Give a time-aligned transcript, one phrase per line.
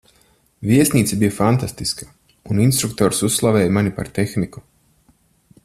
[0.69, 2.07] Viesnīca bija fantastiska,
[2.55, 4.65] un instruktors uzslavēja mani par tehniku.